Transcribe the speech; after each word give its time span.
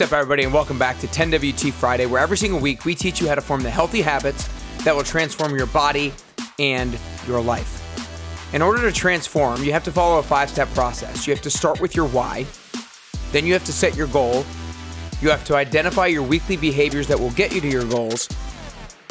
What's 0.00 0.12
up, 0.14 0.18
everybody, 0.18 0.44
and 0.44 0.54
welcome 0.54 0.78
back 0.78 0.98
to 1.00 1.06
10WT 1.06 1.74
Friday, 1.74 2.06
where 2.06 2.22
every 2.22 2.38
single 2.38 2.58
week 2.58 2.86
we 2.86 2.94
teach 2.94 3.20
you 3.20 3.28
how 3.28 3.34
to 3.34 3.42
form 3.42 3.62
the 3.62 3.68
healthy 3.68 4.00
habits 4.00 4.48
that 4.82 4.96
will 4.96 5.02
transform 5.02 5.54
your 5.54 5.66
body 5.66 6.14
and 6.58 6.98
your 7.26 7.38
life. 7.42 8.54
In 8.54 8.62
order 8.62 8.80
to 8.80 8.92
transform, 8.92 9.62
you 9.62 9.72
have 9.72 9.84
to 9.84 9.92
follow 9.92 10.18
a 10.18 10.22
five 10.22 10.48
step 10.48 10.70
process. 10.70 11.26
You 11.26 11.34
have 11.34 11.42
to 11.42 11.50
start 11.50 11.82
with 11.82 11.94
your 11.94 12.06
why, 12.08 12.46
then 13.32 13.44
you 13.44 13.52
have 13.52 13.64
to 13.64 13.74
set 13.74 13.94
your 13.94 14.06
goal, 14.06 14.46
you 15.20 15.28
have 15.28 15.44
to 15.44 15.54
identify 15.54 16.06
your 16.06 16.22
weekly 16.22 16.56
behaviors 16.56 17.06
that 17.08 17.20
will 17.20 17.32
get 17.32 17.54
you 17.54 17.60
to 17.60 17.68
your 17.68 17.84
goals, 17.84 18.26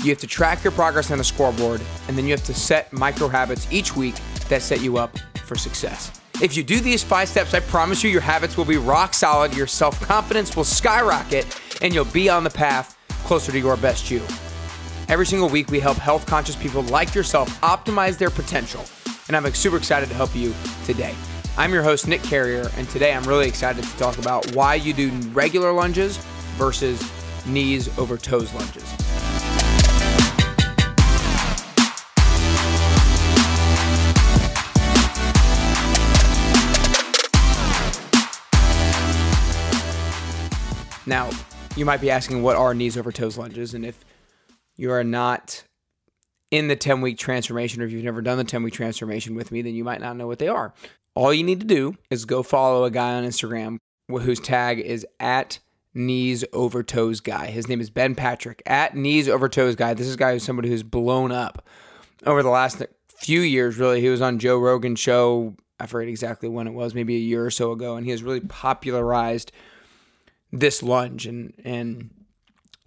you 0.02 0.10
have 0.10 0.18
to 0.18 0.28
track 0.28 0.64
your 0.64 0.72
progress 0.72 1.12
on 1.12 1.20
a 1.20 1.24
scoreboard, 1.24 1.82
and 2.08 2.18
then 2.18 2.26
you 2.26 2.32
have 2.32 2.46
to 2.46 2.54
set 2.56 2.92
micro 2.92 3.28
habits 3.28 3.68
each 3.72 3.96
week 3.96 4.16
that 4.48 4.64
set 4.64 4.82
you 4.82 4.98
up 4.98 5.20
for 5.46 5.56
success. 5.56 6.19
If 6.42 6.56
you 6.56 6.64
do 6.64 6.80
these 6.80 7.04
five 7.04 7.28
steps, 7.28 7.54
I 7.54 7.60
promise 7.60 8.02
you 8.02 8.10
your 8.10 8.22
habits 8.22 8.56
will 8.56 8.64
be 8.64 8.78
rock 8.78 9.14
solid, 9.14 9.54
your 9.54 9.68
self 9.68 10.00
confidence 10.00 10.56
will 10.56 10.64
skyrocket, 10.64 11.60
and 11.82 11.94
you'll 11.94 12.06
be 12.06 12.30
on 12.30 12.46
the 12.46 12.50
path 12.50 12.98
closer 13.26 13.52
to 13.52 13.60
your 13.60 13.76
best 13.76 14.10
you. 14.10 14.22
Every 15.10 15.26
single 15.26 15.50
week, 15.50 15.70
we 15.70 15.82
help 15.82 15.98
health 15.98 16.26
conscious 16.26 16.56
people 16.56 16.84
like 16.84 17.14
yourself 17.14 17.50
optimize 17.60 18.18
their 18.18 18.30
potential, 18.30 18.86
and 19.28 19.36
I'm 19.36 19.54
super 19.54 19.76
excited 19.76 20.08
to 20.08 20.16
help 20.16 20.34
you 20.34 20.56
today. 20.86 21.14
I'm 21.58 21.74
your 21.74 21.84
host, 21.84 22.08
Nick 22.08 22.24
Carrier, 22.24 22.72
and 22.78 22.88
today 22.88 23.14
I'm 23.14 23.24
really 23.24 23.50
excited 23.50 23.84
to 23.84 23.98
talk 23.98 24.18
about 24.18 24.56
why 24.56 24.76
you 24.76 24.94
do 24.94 25.12
regular 25.34 25.74
lunges 25.74 26.16
versus 26.56 27.04
knees 27.48 27.98
over 28.00 28.18
toes 28.18 28.54
lunges. 28.54 29.09
Now, 41.10 41.32
you 41.76 41.86
might 41.86 42.02
be 42.02 42.12
asking 42.12 42.44
what 42.44 42.56
are 42.56 42.76
knees 42.76 42.96
over 42.96 43.12
toes 43.12 43.36
lunges, 43.36 43.74
and 43.74 43.84
if 43.84 44.06
you 44.78 44.92
are 44.92 45.04
not 45.04 45.64
in 46.52 46.68
the 46.68 46.76
10 46.76 47.02
week 47.02 47.18
transformation, 47.18 47.82
or 47.82 47.86
if 47.86 47.92
you've 47.92 48.04
never 48.04 48.22
done 48.22 48.38
the 48.38 48.44
10 48.44 48.62
week 48.62 48.76
transformation 48.76 49.34
with 49.34 49.52
me, 49.52 49.64
then 49.64 49.74
you 49.74 49.84
might 49.84 50.02
not 50.02 50.18
know 50.18 50.28
what 50.28 50.38
they 50.38 50.48
are. 50.48 50.72
All 51.16 51.34
you 51.34 51.44
need 51.44 51.62
to 51.62 51.66
do 51.66 51.98
is 52.12 52.26
go 52.26 52.44
follow 52.44 52.84
a 52.84 52.92
guy 52.92 53.16
on 53.16 53.24
Instagram 53.24 53.78
whose 54.08 54.40
tag 54.40 54.80
is 54.80 55.04
at 55.20 55.58
knees 55.96 56.46
over 56.54 56.84
toes 56.84 57.22
guy. 57.22 57.48
His 57.48 57.68
name 57.68 57.82
is 57.82 57.90
Ben 57.90 58.14
Patrick 58.14 58.62
at 58.68 58.96
knees 58.96 59.28
over 59.28 59.50
toes 59.50 59.76
guy. 59.76 59.96
This 59.96 60.06
is 60.06 60.14
a 60.14 60.18
guy 60.18 60.34
who's 60.34 60.44
somebody 60.44 60.70
who's 60.70 60.84
blown 60.84 61.32
up 61.32 61.68
over 62.28 62.44
the 62.44 62.50
last 62.50 62.84
few 63.08 63.42
years. 63.42 63.80
Really, 63.80 64.00
he 64.00 64.10
was 64.10 64.22
on 64.22 64.38
Joe 64.38 64.60
Rogan's 64.60 65.00
show. 65.00 65.56
I 65.80 65.88
forget 65.88 66.08
exactly 66.08 66.50
when 66.50 66.68
it 66.68 66.74
was, 66.74 66.94
maybe 66.94 67.16
a 67.16 67.20
year 67.20 67.44
or 67.44 67.52
so 67.52 67.72
ago, 67.72 67.96
and 67.96 68.06
he 68.06 68.12
has 68.12 68.22
really 68.22 68.42
popularized 68.42 69.52
this 70.52 70.82
lunge 70.82 71.26
and 71.26 71.54
and 71.64 72.10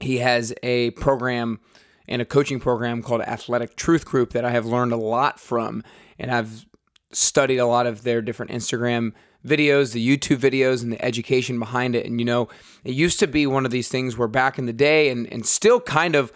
he 0.01 0.19
has 0.19 0.53
a 0.63 0.91
program 0.93 1.61
and 2.09 2.21
a 2.21 2.25
coaching 2.25 2.59
program 2.59 3.03
called 3.03 3.21
Athletic 3.23 3.77
Truth 3.77 4.05
Group 4.05 4.33
that 4.33 4.45
I 4.45 4.51
have 4.51 4.67
learned 4.67 4.93
a 4.93 4.97
lot 4.97 5.39
from 5.39 5.83
and 6.19 6.31
I've 6.31 6.67
studied 7.13 7.59
a 7.59 7.67
lot 7.67 7.87
of 7.87 8.03
their 8.03 8.21
different 8.21 8.51
Instagram 8.51 9.13
videos, 9.47 9.93
the 9.93 10.17
YouTube 10.17 10.39
videos 10.39 10.83
and 10.83 10.93
the 10.93 11.05
education 11.05 11.59
behind 11.59 11.95
it. 11.95 12.07
And 12.07 12.21
you 12.21 12.25
know 12.25 12.49
it 12.85 12.95
used 12.95 13.21
to 13.21 13.27
be 13.27 13.47
one 13.47 13.65
of 13.65 13.71
these 13.71 13.89
things 13.89 14.17
where 14.17 14.29
back 14.29 14.59
in 14.59 14.67
the 14.67 14.73
day 14.73 15.09
and 15.09 15.31
and 15.33 15.47
still 15.47 15.81
kind 15.81 16.15
of 16.15 16.33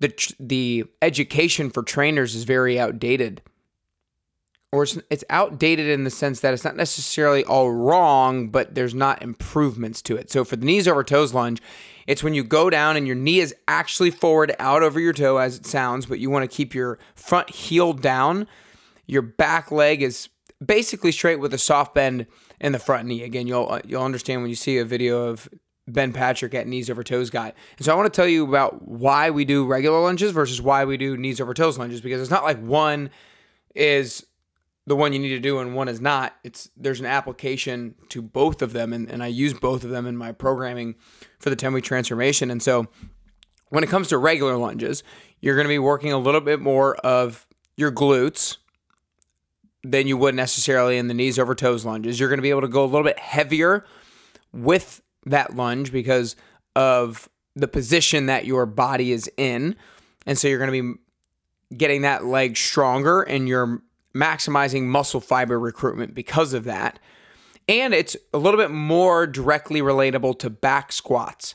the 0.00 0.12
the 0.38 0.84
education 1.02 1.70
for 1.70 1.82
trainers 1.82 2.34
is 2.34 2.44
very 2.44 2.78
outdated 2.78 3.42
or 4.72 4.82
it's, 4.82 4.98
it's 5.10 5.24
outdated 5.30 5.88
in 5.88 6.04
the 6.04 6.10
sense 6.10 6.40
that 6.40 6.52
it's 6.52 6.64
not 6.64 6.76
necessarily 6.76 7.44
all 7.44 7.70
wrong, 7.70 8.48
but 8.48 8.74
there's 8.74 8.94
not 8.94 9.22
improvements 9.22 10.02
to 10.02 10.16
it. 10.16 10.30
So 10.30 10.44
for 10.44 10.56
the 10.56 10.66
knees 10.66 10.86
over 10.86 11.02
toes 11.02 11.32
lunge, 11.32 11.62
it's 12.06 12.22
when 12.22 12.34
you 12.34 12.44
go 12.44 12.68
down 12.68 12.96
and 12.96 13.06
your 13.06 13.16
knee 13.16 13.40
is 13.40 13.54
actually 13.66 14.10
forward 14.10 14.54
out 14.58 14.82
over 14.82 15.00
your 15.00 15.12
toe 15.12 15.38
as 15.38 15.56
it 15.56 15.66
sounds, 15.66 16.06
but 16.06 16.18
you 16.18 16.28
want 16.30 16.48
to 16.48 16.54
keep 16.54 16.74
your 16.74 16.98
front 17.14 17.50
heel 17.50 17.92
down. 17.92 18.46
Your 19.06 19.22
back 19.22 19.70
leg 19.70 20.02
is 20.02 20.28
basically 20.64 21.12
straight 21.12 21.40
with 21.40 21.54
a 21.54 21.58
soft 21.58 21.94
bend 21.94 22.26
in 22.60 22.72
the 22.72 22.78
front 22.78 23.06
knee. 23.06 23.22
Again, 23.22 23.46
you'll 23.46 23.80
you'll 23.86 24.02
understand 24.02 24.42
when 24.42 24.50
you 24.50 24.56
see 24.56 24.78
a 24.78 24.84
video 24.84 25.28
of 25.28 25.48
Ben 25.86 26.12
Patrick 26.12 26.54
at 26.54 26.66
knees 26.66 26.90
over 26.90 27.02
toes 27.02 27.30
guy. 27.30 27.52
And 27.78 27.84
so 27.84 27.92
I 27.92 27.96
want 27.96 28.12
to 28.12 28.16
tell 28.16 28.28
you 28.28 28.46
about 28.46 28.86
why 28.86 29.30
we 29.30 29.44
do 29.44 29.66
regular 29.66 30.00
lunges 30.00 30.32
versus 30.32 30.60
why 30.60 30.84
we 30.84 30.96
do 30.96 31.16
knees 31.16 31.40
over 31.40 31.54
toes 31.54 31.78
lunges 31.78 32.00
because 32.00 32.20
it's 32.20 32.30
not 32.30 32.44
like 32.44 32.60
one 32.60 33.10
is 33.74 34.26
the 34.88 34.96
one 34.96 35.12
you 35.12 35.18
need 35.18 35.28
to 35.28 35.38
do 35.38 35.58
and 35.58 35.74
one 35.74 35.86
is 35.86 36.00
not. 36.00 36.34
It's 36.42 36.70
there's 36.74 36.98
an 36.98 37.06
application 37.06 37.94
to 38.08 38.22
both 38.22 38.62
of 38.62 38.72
them, 38.72 38.94
and, 38.94 39.08
and 39.10 39.22
I 39.22 39.26
use 39.26 39.52
both 39.52 39.84
of 39.84 39.90
them 39.90 40.06
in 40.06 40.16
my 40.16 40.32
programming 40.32 40.94
for 41.38 41.50
the 41.50 41.56
10 41.56 41.74
week 41.74 41.84
transformation. 41.84 42.50
And 42.50 42.62
so 42.62 42.88
when 43.68 43.84
it 43.84 43.90
comes 43.90 44.08
to 44.08 44.18
regular 44.18 44.56
lunges, 44.56 45.02
you're 45.40 45.56
going 45.56 45.66
to 45.66 45.68
be 45.68 45.78
working 45.78 46.10
a 46.12 46.18
little 46.18 46.40
bit 46.40 46.58
more 46.58 46.96
of 46.96 47.46
your 47.76 47.92
glutes 47.92 48.56
than 49.84 50.06
you 50.06 50.16
would 50.16 50.34
necessarily 50.34 50.96
in 50.96 51.06
the 51.06 51.14
knees 51.14 51.38
over 51.38 51.54
toes 51.54 51.84
lunges. 51.84 52.18
You're 52.18 52.30
going 52.30 52.38
to 52.38 52.42
be 52.42 52.50
able 52.50 52.62
to 52.62 52.68
go 52.68 52.82
a 52.82 52.86
little 52.86 53.04
bit 53.04 53.18
heavier 53.18 53.84
with 54.52 55.02
that 55.26 55.54
lunge 55.54 55.92
because 55.92 56.34
of 56.74 57.28
the 57.54 57.68
position 57.68 58.26
that 58.26 58.46
your 58.46 58.64
body 58.64 59.12
is 59.12 59.30
in. 59.36 59.76
And 60.24 60.38
so 60.38 60.48
you're 60.48 60.58
going 60.58 60.72
to 60.72 60.92
be 60.92 61.76
getting 61.76 62.02
that 62.02 62.24
leg 62.24 62.56
stronger 62.56 63.20
and 63.20 63.46
your 63.46 63.82
maximizing 64.14 64.84
muscle 64.84 65.20
fiber 65.20 65.58
recruitment 65.58 66.14
because 66.14 66.52
of 66.52 66.64
that. 66.64 66.98
And 67.68 67.92
it's 67.92 68.16
a 68.32 68.38
little 68.38 68.58
bit 68.58 68.70
more 68.70 69.26
directly 69.26 69.80
relatable 69.80 70.38
to 70.40 70.50
back 70.50 70.90
squats 70.92 71.54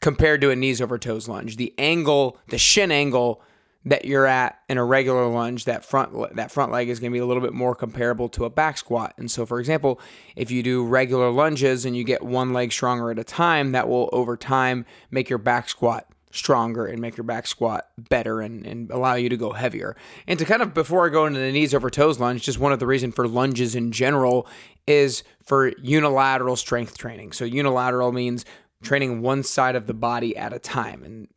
compared 0.00 0.40
to 0.42 0.50
a 0.50 0.56
knees 0.56 0.80
over 0.80 0.98
toes 0.98 1.28
lunge. 1.28 1.56
The 1.56 1.74
angle, 1.78 2.38
the 2.48 2.58
shin 2.58 2.92
angle 2.92 3.42
that 3.86 4.04
you're 4.04 4.26
at 4.26 4.58
in 4.68 4.76
a 4.76 4.84
regular 4.84 5.26
lunge, 5.26 5.64
that 5.64 5.84
front 5.86 6.36
that 6.36 6.50
front 6.50 6.70
leg 6.70 6.90
is 6.90 7.00
going 7.00 7.10
to 7.10 7.14
be 7.14 7.20
a 7.20 7.24
little 7.24 7.42
bit 7.42 7.54
more 7.54 7.74
comparable 7.74 8.28
to 8.28 8.44
a 8.44 8.50
back 8.50 8.76
squat. 8.76 9.14
And 9.16 9.30
so 9.30 9.46
for 9.46 9.58
example, 9.58 9.98
if 10.36 10.50
you 10.50 10.62
do 10.62 10.84
regular 10.84 11.30
lunges 11.30 11.86
and 11.86 11.96
you 11.96 12.04
get 12.04 12.22
one 12.22 12.52
leg 12.52 12.72
stronger 12.72 13.10
at 13.10 13.18
a 13.18 13.24
time, 13.24 13.72
that 13.72 13.88
will 13.88 14.10
over 14.12 14.36
time 14.36 14.84
make 15.10 15.30
your 15.30 15.38
back 15.38 15.70
squat 15.70 16.06
stronger 16.32 16.86
and 16.86 17.00
make 17.00 17.16
your 17.16 17.24
back 17.24 17.46
squat 17.46 17.88
better 17.98 18.40
and, 18.40 18.64
and 18.66 18.90
allow 18.90 19.14
you 19.14 19.28
to 19.28 19.36
go 19.36 19.52
heavier. 19.52 19.96
And 20.26 20.38
to 20.38 20.44
kind 20.44 20.62
of 20.62 20.74
before 20.74 21.06
I 21.06 21.10
go 21.10 21.26
into 21.26 21.40
the 21.40 21.52
knees 21.52 21.74
over 21.74 21.90
toes 21.90 22.20
lunge, 22.20 22.42
just 22.42 22.58
one 22.58 22.72
of 22.72 22.78
the 22.78 22.86
reason 22.86 23.12
for 23.12 23.26
lunges 23.26 23.74
in 23.74 23.92
general 23.92 24.46
is 24.86 25.22
for 25.44 25.68
unilateral 25.78 26.56
strength 26.56 26.98
training. 26.98 27.32
So 27.32 27.44
unilateral 27.44 28.12
means 28.12 28.44
training 28.82 29.22
one 29.22 29.42
side 29.42 29.76
of 29.76 29.86
the 29.86 29.94
body 29.94 30.36
at 30.36 30.52
a 30.52 30.58
time 30.58 31.02
and 31.02 31.28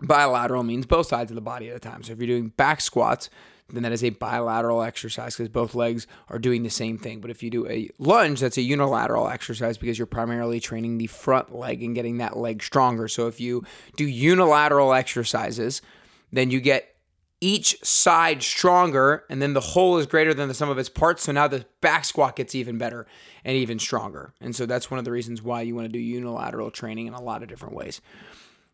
bilateral 0.00 0.62
means 0.62 0.86
both 0.86 1.06
sides 1.06 1.30
of 1.30 1.34
the 1.34 1.40
body 1.40 1.70
at 1.70 1.76
a 1.76 1.80
time. 1.80 2.02
So 2.02 2.12
if 2.12 2.18
you're 2.18 2.26
doing 2.26 2.48
back 2.48 2.80
squats, 2.80 3.30
then 3.70 3.82
that 3.82 3.92
is 3.92 4.04
a 4.04 4.10
bilateral 4.10 4.82
exercise 4.82 5.34
because 5.34 5.48
both 5.48 5.74
legs 5.74 6.06
are 6.28 6.38
doing 6.38 6.62
the 6.62 6.70
same 6.70 6.98
thing. 6.98 7.20
But 7.20 7.30
if 7.30 7.42
you 7.42 7.50
do 7.50 7.66
a 7.66 7.88
lunge, 7.98 8.40
that's 8.40 8.58
a 8.58 8.62
unilateral 8.62 9.28
exercise 9.28 9.78
because 9.78 9.98
you're 9.98 10.06
primarily 10.06 10.60
training 10.60 10.98
the 10.98 11.06
front 11.06 11.54
leg 11.54 11.82
and 11.82 11.94
getting 11.94 12.18
that 12.18 12.36
leg 12.36 12.62
stronger. 12.62 13.08
So 13.08 13.26
if 13.26 13.40
you 13.40 13.64
do 13.96 14.04
unilateral 14.04 14.92
exercises, 14.92 15.80
then 16.30 16.50
you 16.50 16.60
get 16.60 16.94
each 17.40 17.76
side 17.84 18.42
stronger, 18.42 19.24
and 19.28 19.42
then 19.42 19.52
the 19.52 19.60
whole 19.60 19.98
is 19.98 20.06
greater 20.06 20.32
than 20.32 20.48
the 20.48 20.54
sum 20.54 20.70
of 20.70 20.78
its 20.78 20.88
parts. 20.88 21.24
So 21.24 21.32
now 21.32 21.48
the 21.48 21.66
back 21.80 22.04
squat 22.04 22.36
gets 22.36 22.54
even 22.54 22.78
better 22.78 23.06
and 23.44 23.56
even 23.56 23.78
stronger. 23.78 24.34
And 24.40 24.54
so 24.54 24.66
that's 24.66 24.90
one 24.90 24.98
of 24.98 25.04
the 25.04 25.12
reasons 25.12 25.42
why 25.42 25.62
you 25.62 25.74
want 25.74 25.86
to 25.86 25.92
do 25.92 25.98
unilateral 25.98 26.70
training 26.70 27.06
in 27.06 27.14
a 27.14 27.20
lot 27.20 27.42
of 27.42 27.48
different 27.48 27.74
ways. 27.74 28.00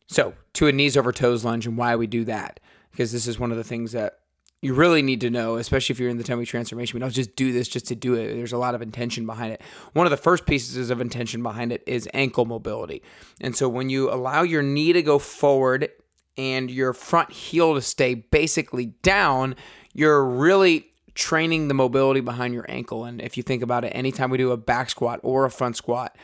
So, 0.06 0.34
to 0.54 0.66
a 0.66 0.72
knees 0.72 0.96
over 0.96 1.12
toes 1.12 1.44
lunge 1.44 1.69
and 1.69 1.76
why 1.76 1.94
we 1.94 2.08
do 2.08 2.25
that, 2.25 2.58
because 2.90 3.12
this 3.12 3.28
is 3.28 3.38
one 3.38 3.52
of 3.52 3.56
the 3.56 3.62
things 3.62 3.93
that 3.93 4.19
you 4.62 4.74
really 4.74 5.00
need 5.00 5.22
to 5.22 5.30
know, 5.30 5.56
especially 5.56 5.94
if 5.94 6.00
you're 6.00 6.10
in 6.10 6.18
the 6.18 6.24
10 6.24 6.38
week 6.38 6.48
transformation. 6.48 6.96
We 6.96 7.00
don't 7.00 7.12
just 7.12 7.34
do 7.34 7.52
this 7.52 7.66
just 7.66 7.86
to 7.88 7.94
do 7.94 8.14
it. 8.14 8.34
There's 8.34 8.52
a 8.52 8.58
lot 8.58 8.74
of 8.74 8.82
intention 8.82 9.24
behind 9.24 9.54
it. 9.54 9.62
One 9.94 10.06
of 10.06 10.10
the 10.10 10.18
first 10.18 10.44
pieces 10.44 10.90
of 10.90 11.00
intention 11.00 11.42
behind 11.42 11.72
it 11.72 11.82
is 11.86 12.08
ankle 12.12 12.44
mobility. 12.44 13.02
And 13.40 13.56
so 13.56 13.68
when 13.68 13.88
you 13.88 14.12
allow 14.12 14.42
your 14.42 14.62
knee 14.62 14.92
to 14.92 15.02
go 15.02 15.18
forward 15.18 15.88
and 16.36 16.70
your 16.70 16.92
front 16.92 17.32
heel 17.32 17.74
to 17.74 17.80
stay 17.80 18.14
basically 18.14 18.86
down, 19.02 19.56
you're 19.94 20.24
really 20.24 20.86
training 21.14 21.68
the 21.68 21.74
mobility 21.74 22.20
behind 22.20 22.52
your 22.52 22.66
ankle. 22.68 23.04
And 23.04 23.20
if 23.20 23.36
you 23.36 23.42
think 23.42 23.62
about 23.62 23.84
it, 23.84 23.90
anytime 23.90 24.30
we 24.30 24.38
do 24.38 24.52
a 24.52 24.56
back 24.56 24.90
squat 24.90 25.20
or 25.22 25.46
a 25.46 25.50
front 25.50 25.76
squat, 25.76 26.16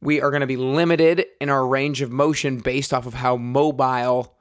we 0.00 0.20
are 0.20 0.30
going 0.30 0.42
to 0.42 0.46
be 0.46 0.56
limited 0.56 1.24
in 1.40 1.48
our 1.48 1.66
range 1.66 2.02
of 2.02 2.12
motion 2.12 2.58
based 2.58 2.92
off 2.92 3.06
of 3.06 3.14
how 3.14 3.36
mobile 3.36 4.37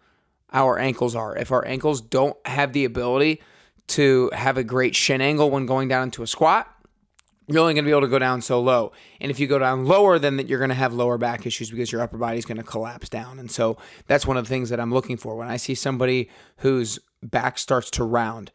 our 0.54 0.80
ankles 0.80 1.16
are. 1.16 1.38
If 1.38 1.52
our 1.52 1.66
ankles 1.68 2.02
don't 2.02 2.38
have 2.46 2.74
the 2.74 2.86
ability 2.86 3.42
to 3.88 4.30
have 4.34 4.58
a 4.58 4.64
great 4.64 4.96
shin 4.96 5.22
angle 5.22 5.50
when 5.50 5.66
going 5.66 5.88
down 5.88 6.04
into 6.04 6.24
a 6.24 6.28
squat, 6.28 6.74
you're 7.48 7.62
only 7.62 7.74
going 7.74 7.86
to 7.86 7.88
be 7.88 7.92
able 7.92 8.02
to 8.02 8.08
go 8.08 8.20
down 8.20 8.42
so 8.42 8.60
low. 8.60 8.92
And 9.22 9.32
if 9.32 9.40
you 9.40 9.48
go 9.48 9.58
down 9.58 9.86
lower, 9.86 10.20
then 10.20 10.36
that 10.36 10.48
you're 10.48 10.60
going 10.60 10.70
to 10.70 10.76
have 10.76 10.94
lower 10.94 11.18
back 11.18 11.46
issues 11.46 11.72
because 11.72 11.92
your 11.92 12.02
upper 12.02 12.18
body 12.18 12.38
is 12.38 12.46
going 12.46 12.58
to 12.58 12.64
collapse 12.64 13.08
down. 13.08 13.40
And 13.40 13.50
so 13.50 13.78
that's 14.08 14.28
one 14.28 14.36
of 14.36 14.44
the 14.44 14.50
things 14.50 14.70
that 14.70 14.80
I'm 14.82 14.94
looking 14.94 15.16
for 15.16 15.36
when 15.38 15.48
I 15.48 15.56
see 15.56 15.74
somebody 15.74 16.30
whose 16.58 17.00
back 17.24 17.58
starts 17.58 17.90
to 17.92 18.04
round 18.04 18.52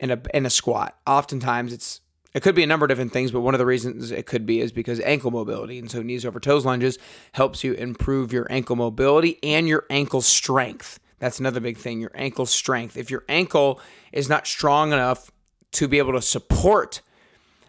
in 0.00 0.10
a 0.10 0.20
in 0.34 0.44
a 0.44 0.50
squat. 0.50 0.98
Oftentimes 1.06 1.72
it's 1.72 2.00
It 2.34 2.42
could 2.42 2.54
be 2.54 2.62
a 2.62 2.66
number 2.66 2.84
of 2.84 2.88
different 2.88 3.12
things, 3.12 3.30
but 3.30 3.42
one 3.42 3.54
of 3.54 3.58
the 3.58 3.66
reasons 3.66 4.10
it 4.10 4.26
could 4.26 4.46
be 4.46 4.60
is 4.60 4.72
because 4.72 4.98
ankle 5.00 5.30
mobility. 5.30 5.78
And 5.78 5.90
so 5.90 6.02
knees 6.02 6.24
over 6.24 6.40
toes 6.40 6.64
lunges 6.64 6.98
helps 7.32 7.62
you 7.62 7.74
improve 7.74 8.32
your 8.32 8.46
ankle 8.50 8.74
mobility 8.74 9.38
and 9.42 9.68
your 9.68 9.84
ankle 9.88 10.22
strength. 10.22 10.98
That's 11.22 11.38
another 11.38 11.60
big 11.60 11.76
thing, 11.76 12.00
your 12.00 12.10
ankle 12.16 12.46
strength. 12.46 12.96
If 12.96 13.08
your 13.08 13.22
ankle 13.28 13.80
is 14.10 14.28
not 14.28 14.44
strong 14.44 14.92
enough 14.92 15.30
to 15.70 15.86
be 15.86 15.98
able 15.98 16.14
to 16.14 16.20
support 16.20 17.00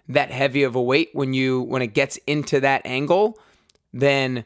that 0.09 0.31
heavy 0.31 0.63
of 0.63 0.75
a 0.75 0.81
weight 0.81 1.11
when 1.13 1.35
you 1.35 1.61
when 1.61 1.83
it 1.83 1.93
gets 1.93 2.17
into 2.25 2.59
that 2.61 2.81
angle, 2.83 3.37
then 3.93 4.43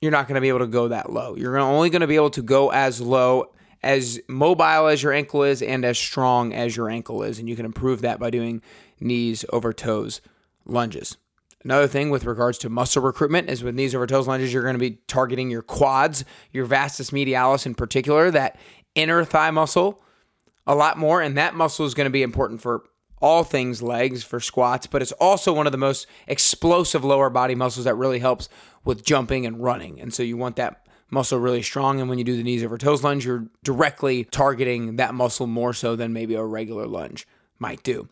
you're 0.00 0.10
not 0.10 0.26
going 0.26 0.34
to 0.34 0.40
be 0.40 0.48
able 0.48 0.58
to 0.58 0.66
go 0.66 0.88
that 0.88 1.12
low. 1.12 1.36
You're 1.36 1.56
only 1.58 1.90
going 1.90 2.00
to 2.00 2.08
be 2.08 2.16
able 2.16 2.30
to 2.30 2.42
go 2.42 2.72
as 2.72 3.00
low 3.00 3.52
as 3.84 4.20
mobile 4.26 4.88
as 4.88 5.00
your 5.00 5.12
ankle 5.12 5.44
is 5.44 5.62
and 5.62 5.84
as 5.84 5.96
strong 5.96 6.52
as 6.52 6.76
your 6.76 6.90
ankle 6.90 7.22
is 7.22 7.38
and 7.38 7.48
you 7.48 7.54
can 7.54 7.64
improve 7.64 8.00
that 8.00 8.18
by 8.18 8.30
doing 8.30 8.62
knees 8.98 9.44
over 9.52 9.72
toes 9.72 10.20
lunges. 10.66 11.18
Another 11.64 11.86
thing 11.86 12.10
with 12.10 12.24
regards 12.24 12.58
to 12.58 12.68
muscle 12.68 13.02
recruitment 13.02 13.48
is 13.48 13.62
with 13.62 13.74
knees 13.74 13.94
over 13.94 14.06
toes 14.06 14.26
lunges, 14.26 14.52
you're 14.52 14.62
going 14.62 14.74
to 14.74 14.80
be 14.80 14.98
targeting 15.06 15.50
your 15.50 15.62
quads, 15.62 16.24
your 16.50 16.64
vastus 16.64 17.10
medialis 17.10 17.66
in 17.66 17.74
particular, 17.74 18.30
that 18.30 18.58
inner 18.94 19.24
thigh 19.24 19.50
muscle 19.50 20.02
a 20.66 20.74
lot 20.74 20.98
more. 20.98 21.20
And 21.20 21.36
that 21.36 21.54
muscle 21.54 21.86
is 21.86 21.94
going 21.94 22.06
to 22.06 22.10
be 22.10 22.22
important 22.22 22.60
for 22.60 22.84
all 23.20 23.44
things 23.44 23.80
legs 23.80 24.24
for 24.24 24.40
squats, 24.40 24.88
but 24.88 25.00
it's 25.00 25.12
also 25.12 25.52
one 25.52 25.66
of 25.66 25.72
the 25.72 25.78
most 25.78 26.08
explosive 26.26 27.04
lower 27.04 27.30
body 27.30 27.54
muscles 27.54 27.84
that 27.84 27.94
really 27.94 28.18
helps 28.18 28.48
with 28.84 29.04
jumping 29.04 29.46
and 29.46 29.62
running. 29.62 30.00
And 30.00 30.12
so 30.12 30.24
you 30.24 30.36
want 30.36 30.56
that 30.56 30.84
muscle 31.08 31.38
really 31.38 31.62
strong. 31.62 32.00
And 32.00 32.08
when 32.08 32.18
you 32.18 32.24
do 32.24 32.36
the 32.36 32.42
knees 32.42 32.64
over 32.64 32.76
toes 32.76 33.04
lunge, 33.04 33.24
you're 33.24 33.46
directly 33.62 34.24
targeting 34.24 34.96
that 34.96 35.14
muscle 35.14 35.46
more 35.46 35.72
so 35.72 35.94
than 35.94 36.12
maybe 36.12 36.34
a 36.34 36.42
regular 36.42 36.86
lunge 36.86 37.28
might 37.60 37.84
do. 37.84 38.08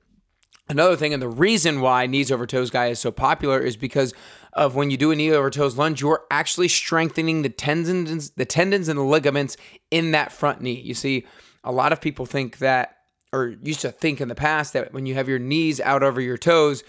Another 0.70 0.94
thing, 0.94 1.12
and 1.12 1.20
the 1.20 1.28
reason 1.28 1.80
why 1.80 2.06
knees 2.06 2.30
over 2.30 2.46
toes 2.46 2.70
guy 2.70 2.86
is 2.86 3.00
so 3.00 3.10
popular 3.10 3.58
is 3.58 3.76
because 3.76 4.14
of 4.52 4.76
when 4.76 4.88
you 4.88 4.96
do 4.96 5.10
a 5.10 5.16
knee 5.16 5.32
over 5.32 5.50
toes 5.50 5.76
lunge, 5.76 6.00
you're 6.00 6.22
actually 6.30 6.68
strengthening 6.68 7.42
the 7.42 7.48
tendons, 7.48 8.30
the 8.30 8.44
tendons 8.44 8.86
and 8.88 8.96
the 8.96 9.02
ligaments 9.02 9.56
in 9.90 10.12
that 10.12 10.30
front 10.30 10.60
knee. 10.60 10.80
You 10.80 10.94
see, 10.94 11.26
a 11.64 11.72
lot 11.72 11.92
of 11.92 12.00
people 12.00 12.24
think 12.24 12.58
that, 12.58 12.98
or 13.32 13.56
used 13.64 13.80
to 13.80 13.90
think 13.90 14.20
in 14.20 14.28
the 14.28 14.36
past 14.36 14.72
that 14.74 14.94
when 14.94 15.06
you 15.06 15.16
have 15.16 15.28
your 15.28 15.40
knees 15.40 15.80
out 15.80 16.04
over 16.04 16.20
your 16.20 16.38
toes, 16.38 16.84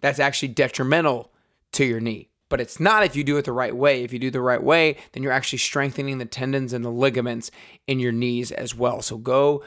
that's 0.00 0.20
actually 0.20 0.48
detrimental 0.48 1.32
to 1.72 1.84
your 1.84 1.98
knee. 1.98 2.30
But 2.48 2.60
it's 2.60 2.78
not 2.78 3.02
if 3.02 3.16
you 3.16 3.24
do 3.24 3.38
it 3.38 3.44
the 3.44 3.50
right 3.50 3.74
way. 3.74 4.04
If 4.04 4.12
you 4.12 4.20
do 4.20 4.30
the 4.30 4.40
right 4.40 4.62
way, 4.62 4.98
then 5.10 5.24
you're 5.24 5.32
actually 5.32 5.58
strengthening 5.58 6.18
the 6.18 6.26
tendons 6.26 6.72
and 6.72 6.84
the 6.84 6.90
ligaments 6.90 7.50
in 7.88 7.98
your 7.98 8.12
knees 8.12 8.52
as 8.52 8.72
well. 8.72 9.02
So 9.02 9.18
go 9.18 9.64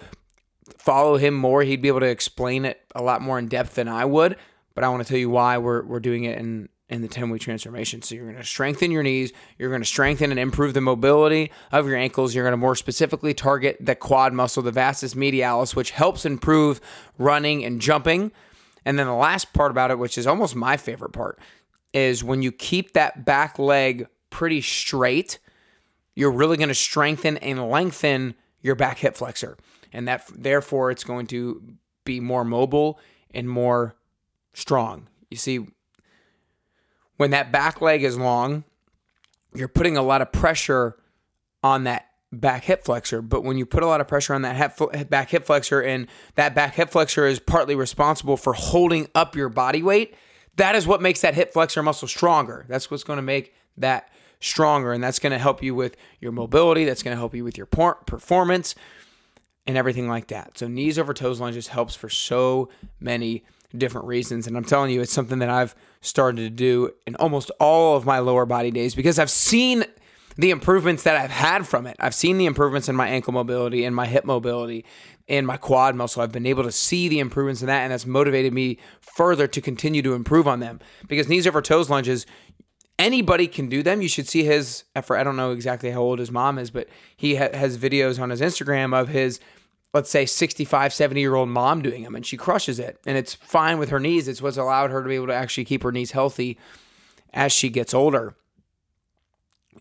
follow 0.78 1.18
him 1.18 1.34
more. 1.34 1.64
He'd 1.64 1.82
be 1.82 1.88
able 1.88 2.00
to 2.02 2.08
explain 2.08 2.66
it 2.66 2.82
a 2.96 3.02
lot 3.02 3.22
more 3.22 3.40
in 3.40 3.48
depth 3.48 3.76
than 3.76 3.88
I 3.88 4.06
would. 4.06 4.36
But 4.76 4.84
I 4.84 4.90
want 4.90 5.04
to 5.04 5.10
tell 5.10 5.18
you 5.18 5.30
why 5.30 5.58
we're, 5.58 5.84
we're 5.84 6.00
doing 6.00 6.24
it 6.24 6.38
in, 6.38 6.70
in 6.90 7.02
the 7.02 7.08
10 7.08 7.30
week 7.30 7.42
transformation. 7.42 8.02
So 8.02 8.16
you're 8.16 8.26
going 8.26 8.38
to 8.38 8.46
strengthen 8.46 8.92
your 8.92 9.04
knees, 9.04 9.34
you're 9.58 9.70
going 9.70 9.82
to 9.82 9.88
strengthen 9.88 10.32
and 10.32 10.40
improve 10.40 10.74
the 10.74 10.82
mobility 10.82 11.52
of 11.72 11.88
your 11.88 11.98
ankles. 11.98 12.34
You're 12.34 12.46
going 12.46 12.54
to 12.54 12.58
more 12.58 12.76
specifically 12.76 13.34
target 13.34 13.78
the 13.80 13.96
quad 13.96 14.34
muscle, 14.34 14.64
the 14.64 14.72
vastus 14.72 15.16
medialis, 15.16 15.76
which 15.76 15.92
helps 15.92 16.26
improve 16.26 16.80
running 17.18 17.66
and 17.66 17.82
jumping. 17.82 18.32
And 18.86 18.98
then 18.98 19.08
the 19.08 19.14
last 19.14 19.54
part 19.54 19.72
about 19.72 19.92
it, 19.92 20.00
which 20.00 20.18
is 20.18 20.26
almost 20.26 20.56
my 20.56 20.78
favorite 20.78 21.12
part, 21.12 21.40
is 21.94 22.24
when 22.24 22.42
you 22.42 22.52
keep 22.52 22.94
that 22.94 23.26
back 23.26 23.60
leg 23.60 24.08
pretty 24.30 24.62
straight, 24.62 25.40
you're 26.16 26.32
really 26.32 26.58
going 26.58 26.70
to 26.70 26.76
strengthen 26.76 27.38
and 27.38 27.70
lengthen 27.70 28.36
your 28.62 28.76
back 28.76 29.00
hip 29.00 29.16
flexor 29.16 29.58
and 29.92 30.08
that 30.08 30.26
therefore 30.34 30.92
it's 30.92 31.04
going 31.04 31.28
to 31.28 31.62
be 32.06 32.20
more 32.20 32.44
mobile 32.44 33.00
and 33.34 33.50
more 33.50 33.96
strong. 34.54 35.08
You 35.30 35.38
see, 35.38 35.68
when 37.18 37.32
that 37.32 37.52
back 37.52 37.82
leg 37.82 38.04
is 38.04 38.18
long, 38.18 38.64
you're 39.54 39.68
putting 39.68 39.98
a 39.98 40.02
lot 40.02 40.22
of 40.22 40.32
pressure 40.32 40.98
on 41.64 41.84
that 41.84 42.08
back 42.32 42.64
hip 42.66 42.84
flexor. 42.84 43.22
But 43.22 43.44
when 43.44 43.58
you 43.58 43.66
put 43.66 43.84
a 43.84 43.88
lot 43.88 44.02
of 44.02 44.08
pressure 44.08 44.34
on 44.34 44.44
that 44.44 44.56
hip, 44.56 45.10
back 45.10 45.30
hip 45.30 45.46
flexor, 45.46 45.82
and 45.82 46.08
that 46.36 46.56
back 46.56 46.76
hip 46.76 46.90
flexor 46.92 47.26
is 47.26 47.40
partly 47.40 47.76
responsible 47.76 48.38
for 48.38 48.54
holding 48.54 49.08
up 49.16 49.36
your 49.36 49.50
body 49.50 49.84
weight, 49.84 50.16
that 50.56 50.76
is 50.76 50.86
what 50.86 51.02
makes 51.02 51.22
that 51.22 51.36
hip 51.36 51.54
flexor 51.54 51.82
muscle 51.82 52.08
stronger. 52.08 52.66
That's 52.68 52.92
what's 52.92 53.04
going 53.04 53.18
to 53.18 53.24
make 53.24 53.54
that 53.78 54.10
stronger. 54.40 54.94
And 54.94 55.04
that's 55.04 55.20
going 55.20 55.32
to 55.32 55.40
help 55.40 55.64
you 55.64 55.74
with 55.76 55.96
your 56.20 56.32
mobility. 56.32 56.86
That's 56.86 57.04
going 57.04 57.16
to 57.16 57.20
help 57.20 57.34
you 57.34 57.44
with 57.44 57.58
your 57.58 57.66
performance 57.66 58.76
and 59.70 59.78
everything 59.78 60.10
like 60.10 60.28
that. 60.30 60.58
So 60.58 60.68
knees 60.68 60.98
over 60.98 61.14
toes 61.14 61.40
lunges 61.40 61.68
helps 61.68 61.94
for 61.94 62.10
so 62.10 62.70
many 63.00 63.44
different 63.78 64.08
reasons. 64.08 64.48
And 64.48 64.58
I'm 64.58 64.66
telling 64.66 64.92
you, 64.92 65.00
it's 65.00 65.14
something 65.14 65.38
that 65.40 65.50
I've 65.50 65.76
started 66.02 66.42
to 66.42 66.50
do 66.50 66.92
in 67.06 67.16
almost 67.18 67.52
all 67.60 67.96
of 67.96 68.04
my 68.04 68.18
lower 68.18 68.48
body 68.48 68.72
days 68.72 68.96
because 68.96 69.20
I've 69.20 69.30
seen 69.30 69.86
the 70.38 70.50
improvements 70.50 71.04
that 71.04 71.18
I've 71.18 71.30
had 71.30 71.68
from 71.68 71.86
it. 71.86 71.98
I've 72.00 72.16
seen 72.16 72.40
the 72.40 72.48
improvements 72.48 72.90
in 72.90 72.96
my 72.96 73.10
ankle 73.10 73.32
mobility 73.32 73.86
and 73.86 73.96
my 73.96 74.08
hip 74.08 74.26
mobility 74.26 74.86
and 75.28 75.46
my 75.46 75.58
quad 75.58 75.96
muscle. 75.96 76.24
I've 76.24 76.32
been 76.32 76.48
able 76.48 76.64
to 76.64 76.72
see 76.72 77.08
the 77.08 77.20
improvements 77.20 77.62
in 77.62 77.68
that, 77.68 77.84
and 77.84 77.92
that's 77.92 78.08
motivated 78.08 78.54
me 78.54 78.80
further 79.02 79.46
to 79.46 79.62
continue 79.62 80.02
to 80.02 80.16
improve 80.16 80.48
on 80.48 80.62
them. 80.62 80.80
Because 81.08 81.30
knees 81.30 81.46
over 81.46 81.62
toes 81.62 81.92
lunges, 81.92 82.26
anybody 82.98 83.48
can 83.48 83.70
do 83.70 83.84
them. 83.84 84.02
You 84.02 84.10
should 84.10 84.28
see 84.28 84.44
his 84.44 84.84
effort. 84.96 85.18
I 85.18 85.24
don't 85.24 85.38
know 85.38 85.52
exactly 85.52 85.92
how 85.92 86.02
old 86.02 86.18
his 86.18 86.32
mom 86.32 86.58
is, 86.58 86.72
but 86.72 86.88
he 87.16 87.36
ha- 87.36 87.54
has 87.54 87.78
videos 87.78 88.20
on 88.20 88.30
his 88.30 88.42
Instagram 88.42 89.00
of 89.00 89.10
his 89.10 89.40
let's 89.94 90.10
say 90.10 90.26
65 90.26 90.94
70 90.94 91.20
year 91.20 91.36
old 91.36 91.50
mom 91.50 91.82
doing 91.82 92.04
them 92.04 92.16
and 92.16 92.26
she 92.26 92.38
crushes 92.38 92.80
it 92.80 93.00
and 93.06 93.18
it's 93.18 93.34
fine 93.34 93.80
with 93.80 93.90
her 93.90 94.00
knees 94.00 94.28
it's 94.28 94.42
what's 94.42 94.58
allowed 94.58 94.92
her 94.92 95.02
to 95.02 95.10
be 95.10 95.16
able 95.16 95.28
to 95.28 95.34
actually 95.34 95.66
keep 95.66 95.84
her 95.84 95.92
knees 95.92 96.12
healthy 96.12 96.58
as 97.34 97.52
she 97.52 97.70
gets 97.70 97.94
older 97.94 98.36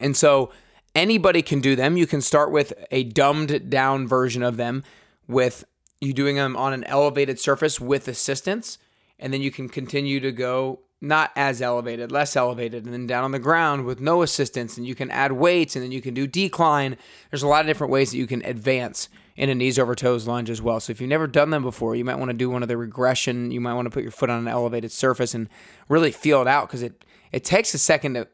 and 0.00 0.16
so 0.16 0.50
anybody 0.94 1.42
can 1.42 1.60
do 1.60 1.76
them 1.76 1.96
you 1.96 2.06
can 2.06 2.20
start 2.20 2.50
with 2.50 2.72
a 2.90 3.04
dumbed 3.04 3.70
down 3.70 4.06
version 4.06 4.42
of 4.42 4.56
them 4.56 4.82
with 5.26 5.64
you 6.00 6.12
doing 6.12 6.36
them 6.36 6.56
on 6.56 6.72
an 6.72 6.84
elevated 6.84 7.38
surface 7.38 7.80
with 7.80 8.08
assistance 8.08 8.78
and 9.18 9.32
then 9.32 9.42
you 9.42 9.50
can 9.50 9.68
continue 9.68 10.20
to 10.20 10.32
go 10.32 10.80
not 11.00 11.30
as 11.36 11.62
elevated, 11.62 12.10
less 12.10 12.34
elevated, 12.34 12.84
and 12.84 12.92
then 12.92 13.06
down 13.06 13.24
on 13.24 13.30
the 13.30 13.38
ground 13.38 13.84
with 13.84 14.00
no 14.00 14.22
assistance. 14.22 14.76
And 14.76 14.86
you 14.86 14.94
can 14.94 15.10
add 15.10 15.32
weights 15.32 15.76
and 15.76 15.84
then 15.84 15.92
you 15.92 16.00
can 16.00 16.14
do 16.14 16.26
decline. 16.26 16.96
There's 17.30 17.42
a 17.42 17.48
lot 17.48 17.60
of 17.60 17.66
different 17.66 17.92
ways 17.92 18.10
that 18.10 18.16
you 18.16 18.26
can 18.26 18.44
advance 18.44 19.08
in 19.38 19.48
a 19.48 19.54
knees 19.54 19.78
over 19.78 19.94
toes 19.94 20.26
lunge 20.26 20.50
as 20.50 20.60
well. 20.60 20.80
So 20.80 20.90
if 20.90 21.00
you've 21.00 21.08
never 21.08 21.28
done 21.28 21.50
them 21.50 21.62
before, 21.62 21.94
you 21.94 22.04
might 22.04 22.16
want 22.16 22.30
to 22.30 22.36
do 22.36 22.50
one 22.50 22.62
of 22.62 22.68
the 22.68 22.76
regression. 22.76 23.52
You 23.52 23.60
might 23.60 23.74
want 23.74 23.86
to 23.86 23.90
put 23.90 24.02
your 24.02 24.10
foot 24.10 24.30
on 24.30 24.40
an 24.40 24.48
elevated 24.48 24.90
surface 24.90 25.32
and 25.32 25.48
really 25.88 26.10
feel 26.10 26.42
it 26.42 26.48
out 26.48 26.66
because 26.66 26.82
it, 26.82 27.04
it 27.30 27.44
takes 27.44 27.72
a 27.72 27.78
second 27.78 28.14
to 28.14 28.26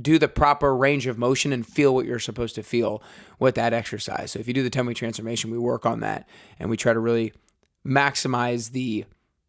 do 0.00 0.18
the 0.18 0.28
proper 0.28 0.76
range 0.76 1.06
of 1.06 1.16
motion 1.16 1.54
and 1.54 1.66
feel 1.66 1.94
what 1.94 2.04
you're 2.04 2.18
supposed 2.18 2.54
to 2.56 2.62
feel 2.62 3.02
with 3.38 3.54
that 3.54 3.72
exercise. 3.72 4.32
So 4.32 4.40
if 4.40 4.46
you 4.46 4.52
do 4.52 4.62
the 4.62 4.68
10 4.68 4.84
week 4.84 4.98
transformation, 4.98 5.50
we 5.50 5.58
work 5.58 5.86
on 5.86 6.00
that 6.00 6.28
and 6.58 6.68
we 6.68 6.76
try 6.76 6.92
to 6.92 7.00
really 7.00 7.32
maximize 7.86 8.72
the 8.72 9.06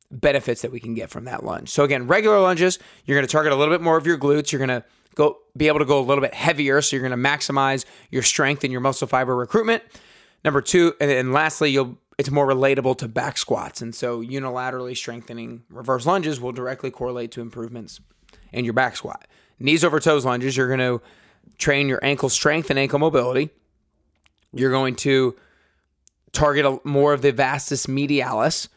benefits 0.09 0.61
that 0.61 0.71
we 0.71 0.79
can 0.79 0.93
get 0.93 1.09
from 1.09 1.25
that 1.25 1.43
lunge. 1.43 1.67
So 1.67 1.83
again, 1.83 2.07
regular 2.07 2.39
lunges, 2.39 2.79
you're 3.03 3.17
going 3.17 3.27
to 3.27 3.31
target 3.31 3.51
a 3.51 3.57
little 3.57 3.73
bit 3.73 3.81
more 3.81 3.97
of 3.97 4.07
your 4.07 4.17
glutes. 4.17 4.53
You're 4.53 4.65
going 4.65 4.81
to 4.81 4.85
go 5.15 5.39
be 5.57 5.67
able 5.67 5.79
to 5.79 5.85
go 5.85 5.99
a 5.99 6.01
little 6.01 6.21
bit 6.21 6.33
heavier, 6.33 6.81
so 6.81 6.95
you're 6.95 7.07
going 7.07 7.21
to 7.21 7.29
maximize 7.29 7.83
your 8.09 8.23
strength 8.23 8.63
and 8.63 8.71
your 8.71 8.81
muscle 8.81 9.07
fiber 9.07 9.35
recruitment. 9.35 9.83
Number 10.43 10.61
two, 10.61 10.93
and, 10.99 11.09
and 11.11 11.33
lastly, 11.33 11.71
you'll 11.71 11.97
it's 12.17 12.29
more 12.29 12.47
relatable 12.47 12.97
to 12.99 13.07
back 13.07 13.37
squats, 13.37 13.81
and 13.81 13.93
so 13.95 14.21
unilaterally 14.21 14.95
strengthening 14.95 15.63
reverse 15.69 16.05
lunges 16.05 16.39
will 16.39 16.51
directly 16.51 16.91
correlate 16.91 17.31
to 17.31 17.41
improvements 17.41 17.99
in 18.51 18.65
your 18.65 18.73
back 18.73 18.95
squat. 18.95 19.27
Knees 19.59 19.83
over 19.83 19.99
toes 19.99 20.25
lunges, 20.25 20.55
you're 20.55 20.67
going 20.67 20.79
to 20.79 21.01
train 21.57 21.87
your 21.87 21.99
ankle 22.03 22.29
strength 22.29 22.69
and 22.69 22.77
ankle 22.77 22.99
mobility. 22.99 23.49
You're 24.53 24.71
going 24.71 24.95
to 24.97 25.35
target 26.33 26.65
a, 26.65 26.79
more 26.83 27.13
of 27.13 27.21
the 27.21 27.31
vastus 27.31 27.87
medialis, 27.87 28.67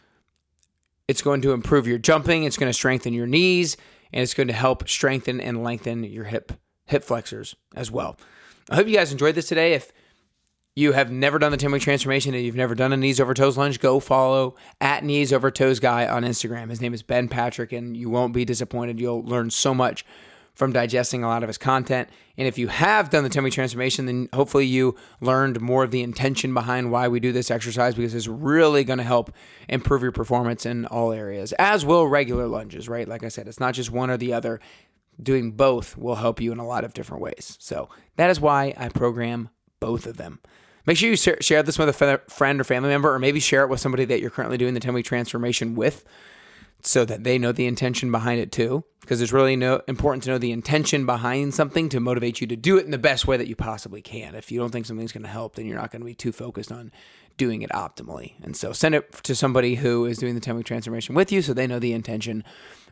it's 1.08 1.23
going 1.23 1.40
to 1.42 1.52
improve 1.52 1.87
your 1.87 1.99
jumping, 1.99 2.44
it's 2.44 2.56
going 2.56 2.70
to 2.70 2.75
strengthen 2.75 3.12
your 3.12 3.26
knees, 3.26 3.76
and 4.12 4.23
it's 4.23 4.35
going 4.35 4.49
to 4.49 4.54
help 4.54 4.88
strengthen 4.88 5.40
and 5.40 5.62
lengthen 5.62 6.04
your 6.04 6.25
hip 6.25 6.52
hip 6.87 7.04
flexors 7.04 7.54
as 7.75 7.90
well. 7.90 8.16
I 8.70 8.76
hope 8.76 8.87
you 8.87 8.96
guys 8.96 9.12
enjoyed 9.12 9.35
this 9.35 9.49
today. 9.49 9.75
If 9.75 9.92
you 10.76 10.92
have 10.92 11.11
never 11.11 11.38
done 11.38 11.50
the 11.50 11.56
10 11.56 11.73
week 11.73 11.83
transformation 11.83 12.35
and 12.35 12.45
you've 12.45 12.54
never 12.54 12.75
done 12.75 12.92
a 12.92 12.97
knees 12.99 13.18
over 13.18 13.33
toes 13.33 13.56
lunge, 13.56 13.80
go 13.80 13.99
follow 13.99 14.54
at 14.78 15.02
knees 15.02 15.33
over 15.33 15.50
toes 15.50 15.80
guy 15.80 16.06
on 16.06 16.23
Instagram. 16.23 16.68
His 16.68 16.83
name 16.83 16.92
is 16.92 17.02
Ben 17.02 17.28
Patrick, 17.28 17.73
and 17.73 17.97
you 17.97 18.11
won't 18.11 18.35
be 18.35 18.45
disappointed. 18.45 19.00
You'll 19.00 19.25
learn 19.25 19.49
so 19.49 19.73
much 19.73 20.04
from 20.54 20.73
digesting 20.73 21.25
a 21.25 21.28
lot 21.28 21.42
of 21.42 21.49
his 21.49 21.56
content. 21.56 22.11
And 22.37 22.47
if 22.47 22.59
you 22.59 22.68
have 22.68 23.09
done 23.09 23.25
the 23.25 23.30
10 23.30 23.45
week 23.45 23.54
transformation, 23.54 24.04
then 24.04 24.28
hopefully 24.35 24.66
you 24.66 24.97
learned 25.23 25.62
more 25.62 25.83
of 25.83 25.92
the 25.92 26.02
intention 26.02 26.52
behind 26.52 26.92
why 26.92 27.09
we 27.09 27.21
do 27.21 27.33
this 27.33 27.50
exercise 27.50 27.95
because 27.95 28.14
it's 28.14 28.28
really 28.28 28.85
going 28.85 28.99
to 28.99 29.04
help 29.04 29.33
improve 29.71 30.02
your 30.02 30.12
performance 30.12 30.66
in 30.66 30.85
all 30.87 31.11
areas, 31.11 31.54
as 31.54 31.87
will 31.87 32.06
regular 32.06 32.47
lunges, 32.47 32.87
right? 32.87 33.09
Like 33.09 33.25
I 33.25 33.28
said, 33.28 33.49
it's 33.49 33.61
not 33.61 33.73
just 33.73 33.90
one 33.90 34.11
or 34.11 34.18
the 34.18 34.35
other. 34.35 34.61
Doing 35.23 35.52
both 35.52 35.97
will 35.97 36.16
help 36.16 36.42
you 36.42 36.52
in 36.52 36.59
a 36.59 36.66
lot 36.66 36.85
of 36.85 36.92
different 36.92 37.23
ways. 37.23 37.56
So 37.59 37.88
that 38.16 38.28
is 38.28 38.38
why 38.38 38.75
I 38.76 38.90
program 38.90 39.49
both 39.80 40.06
of 40.06 40.18
them. 40.18 40.40
Make 40.87 40.97
sure 40.97 41.11
you 41.11 41.16
share 41.16 41.62
this 41.62 41.78
with 41.78 41.88
a 41.88 42.21
friend 42.28 42.61
or 42.61 42.64
family 42.64 42.88
member, 42.88 43.12
or 43.12 43.19
maybe 43.19 43.40
share 43.40 43.62
it 43.62 43.69
with 43.69 43.81
somebody 43.81 44.05
that 44.05 44.21
you're 44.21 44.31
currently 44.31 44.57
doing 44.57 44.75
the 44.75 44.81
10 44.81 44.95
week 44.95 45.05
transformation 45.05 45.75
with 45.75 46.05
so 46.83 47.05
that 47.05 47.25
they 47.25 47.38
know 47.38 47.50
the 47.50 47.66
intention 47.66 48.12
behind 48.12 48.40
it 48.40 48.52
too. 48.52 48.85
Because 49.00 49.21
it's 49.21 49.33
really 49.33 49.57
no, 49.57 49.83
important 49.87 50.25
to 50.25 50.31
know 50.31 50.38
the 50.38 50.52
intention 50.52 51.07
behind 51.07 51.55
something 51.55 51.88
to 51.90 52.00
motivate 52.00 52.40
you 52.40 52.47
to 52.49 52.57
do 52.57 52.76
it 52.76 52.85
in 52.85 52.90
the 52.90 52.99
best 52.99 53.26
way 53.26 53.37
that 53.37 53.47
you 53.47 53.55
possibly 53.55 54.02
can. 54.02 54.35
If 54.35 54.50
you 54.50 54.59
don't 54.59 54.71
think 54.71 54.87
something's 54.87 55.12
going 55.12 55.23
to 55.23 55.28
help, 55.28 55.55
then 55.55 55.66
you're 55.66 55.78
not 55.78 55.93
going 55.93 56.00
to 56.02 56.07
be 56.07 56.14
too 56.14 56.33
focused 56.33 56.73
on 56.73 56.90
doing 57.37 57.62
it 57.62 57.71
optimally. 57.71 58.35
And 58.43 58.57
so 58.57 58.73
send 58.73 58.95
it 58.95 59.12
to 59.25 59.35
somebody 59.35 59.76
who 59.76 60.07
is 60.07 60.19
doing 60.19 60.35
the 60.35 60.40
10 60.40 60.57
week 60.57 60.66
transformation 60.66 61.14
with 61.14 61.31
you 61.31 61.43
so 61.43 61.52
they 61.52 61.66
know 61.66 61.78
the 61.78 61.93
intention 61.93 62.43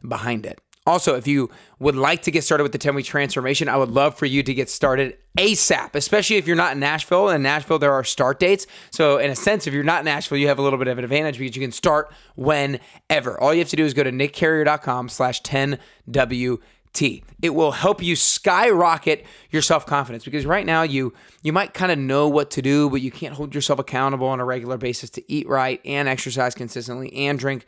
behind 0.06 0.46
it. 0.46 0.60
Also, 0.86 1.14
if 1.14 1.26
you 1.26 1.50
would 1.78 1.96
like 1.96 2.20
to 2.22 2.30
get 2.30 2.44
started 2.44 2.62
with 2.62 2.72
the 2.72 2.78
10 2.78 2.94
week 2.94 3.06
transformation, 3.06 3.70
I 3.70 3.76
would 3.78 3.90
love 3.90 4.18
for 4.18 4.26
you 4.26 4.42
to 4.42 4.52
get 4.52 4.68
started 4.68 5.16
ASAP, 5.38 5.94
especially 5.94 6.36
if 6.36 6.46
you're 6.46 6.56
not 6.56 6.72
in 6.72 6.80
Nashville. 6.80 7.30
In 7.30 7.42
Nashville, 7.42 7.78
there 7.78 7.92
are 7.92 8.04
start 8.04 8.38
dates. 8.38 8.66
So, 8.90 9.16
in 9.16 9.30
a 9.30 9.36
sense, 9.36 9.66
if 9.66 9.72
you're 9.72 9.82
not 9.82 10.00
in 10.00 10.04
Nashville, 10.04 10.36
you 10.36 10.48
have 10.48 10.58
a 10.58 10.62
little 10.62 10.78
bit 10.78 10.88
of 10.88 10.98
an 10.98 11.04
advantage 11.04 11.38
because 11.38 11.56
you 11.56 11.62
can 11.62 11.72
start 11.72 12.12
whenever. 12.36 13.40
All 13.40 13.54
you 13.54 13.60
have 13.60 13.68
to 13.70 13.76
do 13.76 13.84
is 13.84 13.94
go 13.94 14.02
to 14.02 14.12
nickcarrier.com 14.12 15.08
slash 15.08 15.40
10WT. 15.40 17.22
it 17.40 17.54
will 17.54 17.72
help 17.72 18.02
you 18.02 18.14
skyrocket 18.14 19.24
your 19.50 19.62
self-confidence 19.62 20.22
because 20.22 20.44
right 20.44 20.66
now 20.66 20.82
you 20.82 21.14
you 21.42 21.52
might 21.52 21.72
kind 21.72 21.92
of 21.92 21.98
know 21.98 22.28
what 22.28 22.50
to 22.50 22.60
do, 22.60 22.90
but 22.90 23.00
you 23.00 23.10
can't 23.10 23.34
hold 23.34 23.54
yourself 23.54 23.78
accountable 23.78 24.26
on 24.26 24.38
a 24.38 24.44
regular 24.44 24.76
basis 24.76 25.08
to 25.08 25.32
eat 25.32 25.48
right 25.48 25.80
and 25.86 26.08
exercise 26.08 26.54
consistently 26.54 27.10
and 27.14 27.38
drink 27.38 27.64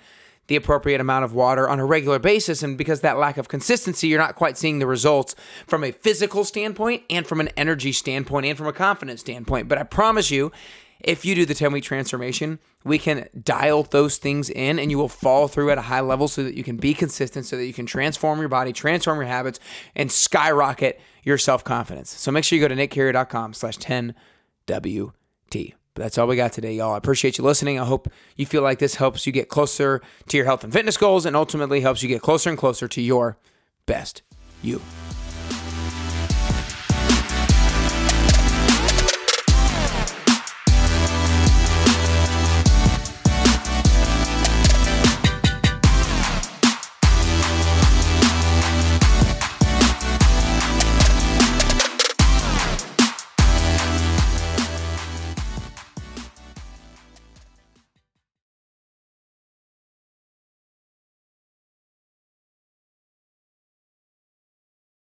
the 0.49 0.57
appropriate 0.57 1.01
amount 1.01 1.25
of 1.25 1.35
water 1.35 1.69
on 1.69 1.81
a 1.81 1.85
regular 1.85 2.19
basis. 2.19 2.63
And 2.63 2.79
because 2.79 3.01
that 3.01 3.19
lack 3.19 3.37
of 3.37 3.49
consistency, 3.49 4.09
you're 4.09 4.19
not 4.19 4.37
quite 4.37 4.57
seeing 4.57 4.79
the 4.79 4.87
results 4.87 5.35
from 5.67 5.85
a 5.85 5.91
physical 5.91 6.45
standpoint 6.45 7.03
and 7.11 7.27
from 7.27 7.41
an 7.41 7.49
energy 7.57 7.93
standpoint 7.93 8.47
and 8.47 8.57
from 8.57 8.67
a 8.67 8.73
confidence 8.73 9.21
standpoint. 9.21 9.69
But 9.69 9.79
I 9.79 9.83
promise 9.83 10.31
you, 10.31 10.53
if 11.01 11.25
you 11.25 11.35
do 11.35 11.45
the 11.45 11.55
10 11.55 11.73
week 11.73 11.85
transformation, 11.85 12.59
we 12.85 12.99
can 12.99 13.29
dial 13.43 13.83
those 13.83 14.19
things 14.19 14.49
in 14.49 14.79
and 14.79 14.91
you 14.91 14.99
will 14.99 15.09
fall 15.09 15.49
through 15.49 15.71
at 15.71 15.79
a 15.79 15.83
high 15.83 16.01
level 16.01 16.29
so 16.29 16.43
that 16.43 16.55
you 16.55 16.65
can 16.65 16.77
be 16.77 16.95
consistent, 16.95 17.47
so 17.47 17.57
that 17.57 17.67
you 17.67 17.73
can 17.73 17.87
transform 17.87 18.39
your 18.41 18.49
body, 18.49 18.73
transform 18.73 19.19
your 19.19 19.27
habits, 19.27 19.61
and 19.95 20.11
skyrocket 20.11 21.01
your 21.23 21.39
self 21.39 21.65
confidence. 21.65 22.11
So 22.11 22.31
make 22.31 22.45
sure 22.45 22.57
you 22.59 22.67
go 22.67 22.75
to 22.75 22.77
nickcarrier.com 22.77 23.53
slash 23.55 23.79
10WT. 23.79 25.75
But 25.97 26.03
that's 26.03 26.19
all 26.19 26.27
we 26.27 26.37
got 26.37 26.53
today, 26.53 26.75
y'all. 26.75 26.93
I 26.93 26.99
appreciate 26.99 27.39
you 27.39 27.45
listening. 27.45 27.81
I 27.81 27.87
hope 27.87 28.09
you 28.37 28.45
feel 28.45 28.61
like 28.61 28.79
this 28.79 28.97
helps 28.97 29.27
you 29.27 29.33
get 29.33 29.49
closer 29.49 30.03
to 30.29 30.37
your 30.37 30.45
health 30.45 30.63
and 30.63 30.71
fitness 30.71 30.99
goals 30.99 31.25
and 31.25 31.35
ultimately 31.35 31.81
helps 31.81 32.03
you 32.03 32.09
get 32.11 32.21
closer 32.21 32.51
and 32.51 32.59
closer 32.59 32.87
to 32.87 33.01
your 33.01 33.39
best 33.87 34.21
you. 34.63 34.83